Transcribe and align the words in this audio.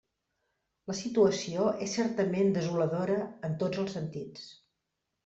La 0.91 0.93
situació 0.99 1.67
és 1.87 1.93
certament 1.99 2.49
desoladora 2.55 3.19
en 3.49 3.55
tots 3.65 3.83
els 3.85 3.95
sentits. 3.99 4.49